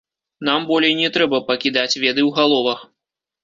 Нам 0.47 0.65
болей 0.71 0.95
не 1.01 1.11
трэба 1.19 1.41
пакідаць 1.51 1.91
веды 2.03 2.21
ў 2.27 2.29
галовах. 2.41 2.87